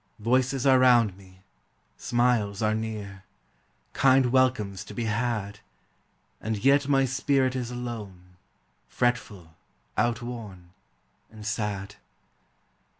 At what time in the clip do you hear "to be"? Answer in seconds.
4.85-5.03